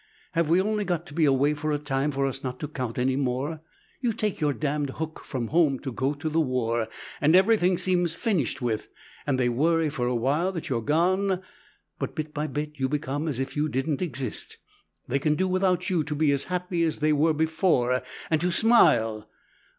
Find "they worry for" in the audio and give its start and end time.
9.39-10.07